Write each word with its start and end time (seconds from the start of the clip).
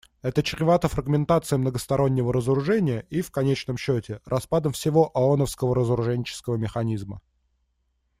Это 0.23 0.41
чревато 0.41 0.87
фрагментацией 0.87 1.59
многостороннего 1.61 2.33
разоружения 2.33 3.05
и, 3.11 3.21
в 3.21 3.29
конечном 3.29 3.77
счете, 3.77 4.19
распадом 4.25 4.71
всего 4.73 5.11
ооновского 5.15 5.75
разоруженческого 5.75 6.57
механизма. 6.57 7.21